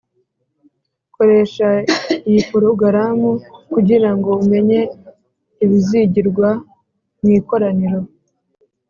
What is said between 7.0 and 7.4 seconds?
mu